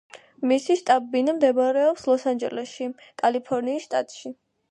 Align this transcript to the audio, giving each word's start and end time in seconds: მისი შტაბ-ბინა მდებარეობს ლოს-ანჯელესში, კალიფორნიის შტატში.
მისი 0.51 0.75
შტაბ-ბინა 0.79 1.35
მდებარეობს 1.35 2.07
ლოს-ანჯელესში, 2.11 2.89
კალიფორნიის 3.23 3.87
შტატში. 3.91 4.35